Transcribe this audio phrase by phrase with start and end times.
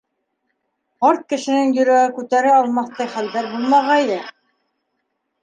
[1.03, 4.19] Ҡарт кешенең йөрәге күтәрә алмаҫтай хәлдәр булмағайы.